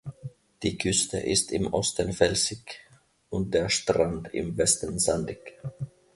[0.63, 2.79] Die Küste ist im Osten felsig
[3.29, 5.59] und der Strand im Westen sandig.